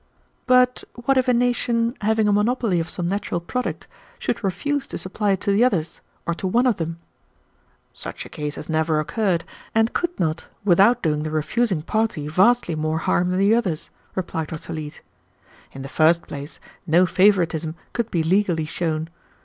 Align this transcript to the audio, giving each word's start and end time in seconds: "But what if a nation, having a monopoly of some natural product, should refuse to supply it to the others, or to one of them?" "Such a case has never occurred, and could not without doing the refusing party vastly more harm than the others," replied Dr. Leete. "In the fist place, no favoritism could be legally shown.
"But 0.47 0.83
what 0.95 1.15
if 1.19 1.27
a 1.27 1.33
nation, 1.33 1.93
having 2.01 2.27
a 2.27 2.33
monopoly 2.33 2.79
of 2.79 2.89
some 2.89 3.07
natural 3.07 3.39
product, 3.39 3.87
should 4.17 4.43
refuse 4.43 4.87
to 4.87 4.97
supply 4.97 5.33
it 5.33 5.41
to 5.41 5.51
the 5.51 5.63
others, 5.63 6.01
or 6.25 6.33
to 6.33 6.47
one 6.47 6.65
of 6.65 6.77
them?" 6.77 6.97
"Such 7.93 8.25
a 8.25 8.29
case 8.29 8.55
has 8.55 8.67
never 8.67 8.99
occurred, 8.99 9.43
and 9.75 9.93
could 9.93 10.19
not 10.19 10.47
without 10.65 11.03
doing 11.03 11.21
the 11.21 11.29
refusing 11.29 11.83
party 11.83 12.27
vastly 12.27 12.73
more 12.73 12.97
harm 12.97 13.29
than 13.29 13.37
the 13.37 13.53
others," 13.53 13.91
replied 14.15 14.47
Dr. 14.47 14.73
Leete. 14.73 15.03
"In 15.71 15.83
the 15.83 15.87
fist 15.87 16.23
place, 16.23 16.59
no 16.87 17.05
favoritism 17.05 17.75
could 17.93 18.09
be 18.09 18.23
legally 18.23 18.65
shown. 18.65 19.07